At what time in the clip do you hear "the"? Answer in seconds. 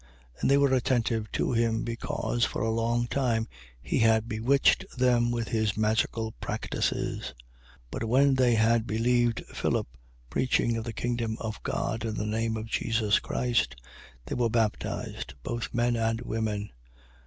10.85-10.91, 12.15-12.25